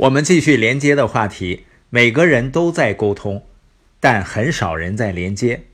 [0.00, 3.42] 我们继续连接的话题，每个人都在沟通，
[4.00, 5.64] 但很少人在连接。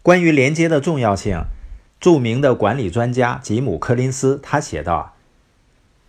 [0.00, 1.42] 关于连接的重要性，
[2.00, 5.14] 著名的管理专家吉姆·柯林斯他写道：“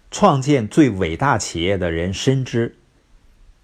[0.09, 2.77] 创建最伟大企业的人深知，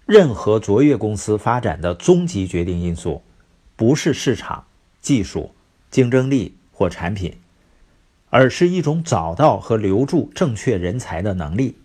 [0.04, 3.22] 任何卓越公司发展的终极决定因素，
[3.74, 4.66] 不是市场、
[5.00, 5.54] 技术、
[5.90, 7.38] 竞争力或产品，
[8.28, 11.78] 而是一种找到和留住正确人才的能力。”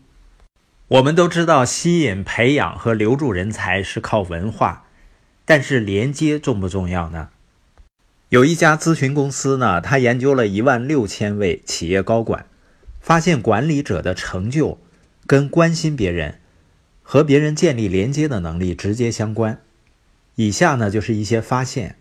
[0.89, 4.83] 我们都知道，吸引、培养和留住人才是靠文化，
[5.45, 7.29] 但是连接重不重要呢？
[8.29, 12.45] 有一家咨询公司呢，他研究了一万六千位企业高管，
[12.99, 14.77] 发现管理者的成就
[15.25, 16.39] 跟关心别人、
[17.01, 19.61] 和别人建立连接的能力直接相关。
[20.35, 21.95] 以下呢就是一些发现：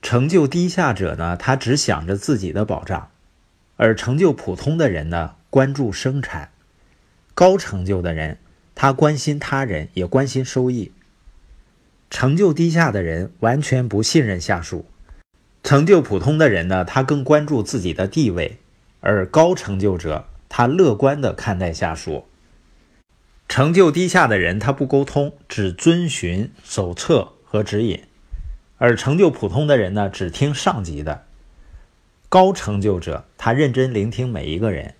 [0.00, 3.08] 成就低下者呢，他只想着自己的保障；
[3.76, 6.50] 而成就普通的人呢，关注生产。
[7.40, 8.36] 高成就的人，
[8.74, 10.92] 他关心他人，也关心收益。
[12.10, 14.84] 成就低下的人完全不信任下属。
[15.62, 18.58] 成就普通的人呢，他更关注自己的地位，
[19.00, 22.26] 而高成就者他乐观地看待下属。
[23.48, 28.00] 成就低下的人，他不沟通，只遵循手册和指引；
[28.76, 31.24] 而成就普通的人呢，只听上级的。
[32.28, 34.96] 高成就者，他认真聆听每一个人。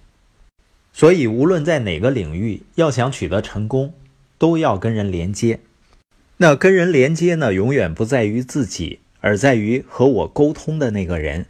[0.92, 3.94] 所以，无论在哪个领域，要想取得成功，
[4.38, 5.60] 都要跟人连接。
[6.38, 11.46] 那跟人连接呢，永远不在于自己，而在于和我沟通的那个人。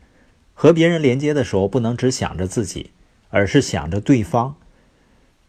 [0.52, 2.90] 和别人连接的时候，不能只想着自己，
[3.30, 4.56] 而是想着对方。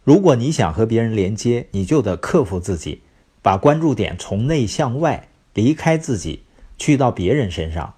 [0.03, 3.01] 如果你想和别人连接，你就得克服自己，
[3.41, 6.43] 把关注点从内向外，离开自己，
[6.77, 7.95] 去到别人身上。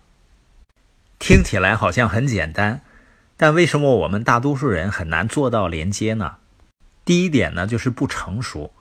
[1.19, 2.81] 听起来好像很简单。
[3.35, 6.35] 但为什么我们大多数人很难做到连接呢？
[7.03, 8.71] 第一点呢，就是不成熟。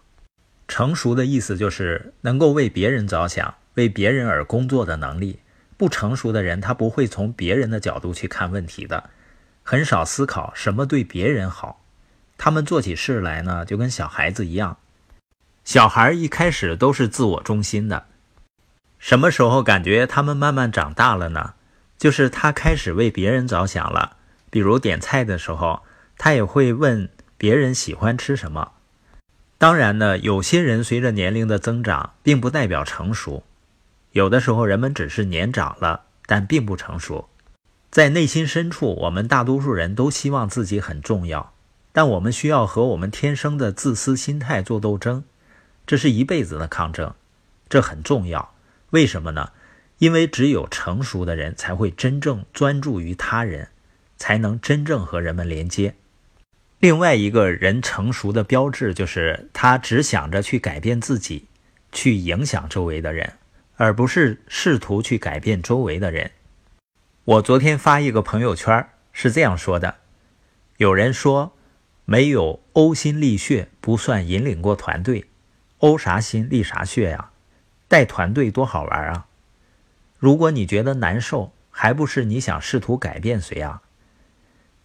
[0.69, 5.41] 成熟的意思就是能够为别人着想、为别人而工作的能力。
[5.77, 9.11] 不成熟的人，他不会从别人的角度去看问题的，
[9.65, 11.83] 很少思考什么对别人好。
[12.39, 14.77] 他们做起事来呢，就跟小孩子一样。
[15.65, 18.07] 小孩一开始都是自我中心的，
[18.99, 21.55] 什么时候感觉他们慢慢长大了呢？
[21.99, 24.17] 就是他开始为别人着想了。
[24.53, 25.81] 比如点菜的时候，
[26.19, 27.09] 他也会问
[27.39, 28.73] 别人喜欢吃什么。
[29.57, 33.45] 当然呢，有些人随着年龄的增长，并不代表成熟。
[34.11, 37.31] 有的时候，人们只是年长了，但并不成熟。
[37.91, 41.55] 在内心深处，我们大多数人都希望自己很重要，
[41.93, 45.25] 但我们需要和我们天生的自私心态做斗争，
[45.87, 47.15] 这是一辈子的抗争。
[47.71, 48.53] 这很重要，
[48.91, 49.53] 为什么呢？
[49.97, 53.69] 因为只有成熟的人才会真正专注于他人。
[54.23, 55.97] 才能真正和人们连接。
[56.79, 61.49] 另外一个人成熟的标志就是他只想着去改变自己，
[61.91, 63.33] 去影响周围的人，
[63.75, 66.31] 而不是试图去改变周围的人。
[67.25, 69.97] 我昨天发一个朋友圈是这样说的：
[70.77, 71.57] 有人说，
[72.05, 75.25] 没有呕心沥血不算引领过团队，
[75.81, 77.31] 呕啥心沥啥血呀？
[77.89, 79.27] 带团队多好玩啊！
[80.21, 83.83] 如果你觉得难受，还不是你想试图改变谁啊？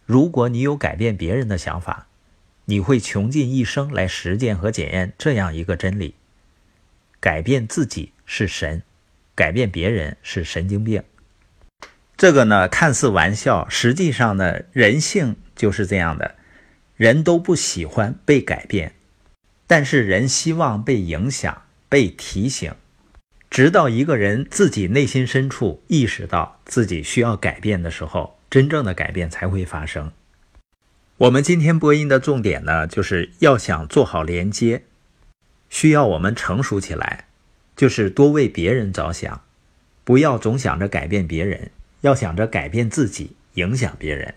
[0.07, 2.07] 如果你有改变别人的想法，
[2.63, 6.15] 你会穷尽一生来实践和检验这样一个真理：
[7.19, 8.83] 改变自己是神，
[9.35, 11.03] 改变别人是神经病。
[12.15, 16.35] 这个呢，看似玩笑，实际上呢，人性就是这样的。
[16.95, 18.93] 人都不喜欢被改变，
[19.67, 22.73] 但是人希望被影响、被提醒。
[23.49, 28.36] 直到一个人自己内心深处意识到自己需要改变的时候。
[28.49, 30.11] 真正的改变才会发生。
[31.17, 34.83] 我们今天播音的重点呢，就是要想做好连接，
[35.69, 37.25] 需要我们成熟起来，
[37.75, 39.41] 就是多为别人着想，
[40.03, 41.71] 不要总想着改变别人，
[42.01, 44.35] 要想着改变自己，影响别人。